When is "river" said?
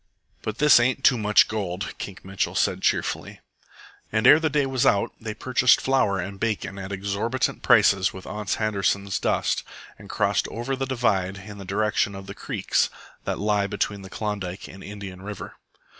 15.21-15.53